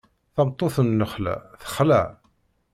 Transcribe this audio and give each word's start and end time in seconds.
Tameṭṭut 0.35 0.75
n 0.81 0.97
lexla 0.99 1.35
texla. 1.61 2.01